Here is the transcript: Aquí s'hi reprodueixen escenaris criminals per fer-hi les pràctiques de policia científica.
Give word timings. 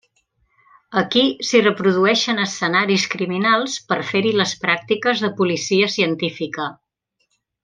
Aquí 1.01 1.21
s'hi 1.49 1.61
reprodueixen 1.65 2.41
escenaris 2.45 3.05
criminals 3.17 3.77
per 3.93 3.99
fer-hi 4.11 4.33
les 4.41 4.57
pràctiques 4.67 5.23
de 5.27 5.31
policia 5.43 5.93
científica. 5.99 6.67